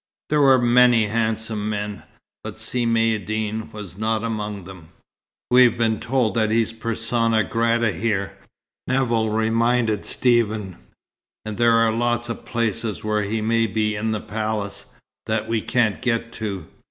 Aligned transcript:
There 0.31 0.41
were 0.41 0.57
many 0.59 1.05
handsome 1.05 1.69
men, 1.69 2.01
but 2.43 2.57
Si 2.57 2.87
Maïeddine 2.87 3.71
was 3.71 3.99
not 3.99 4.23
among 4.23 4.63
them. 4.63 4.87
"We've 5.51 5.77
been 5.77 5.99
told 5.99 6.33
that 6.33 6.49
he's 6.49 6.73
persona 6.73 7.43
grata 7.43 7.91
here," 7.93 8.35
Nevill 8.87 9.29
reminded 9.29 10.03
Stephen, 10.07 10.75
"and 11.45 11.59
there 11.59 11.73
are 11.75 11.93
lots 11.93 12.29
of 12.29 12.45
places 12.47 13.03
where 13.03 13.21
he 13.21 13.41
may 13.41 13.67
be 13.67 13.95
in 13.95 14.11
the 14.11 14.19
palace, 14.19 14.95
that 15.27 15.47
we 15.47 15.61
can't 15.61 16.01
get 16.01 16.31
to. 16.31 16.65